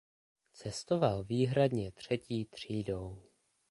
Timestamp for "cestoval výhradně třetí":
0.53-2.45